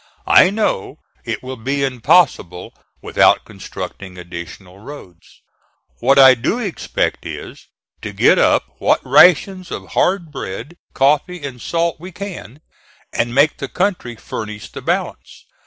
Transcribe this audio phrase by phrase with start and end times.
[0.25, 5.43] I know it will be impossible without constructing additional roads.
[5.99, 7.67] What I do expect is
[8.01, 12.61] to get up what rations of hard bread, coffee and salt we can,
[13.13, 15.45] and make the country furnish the balance."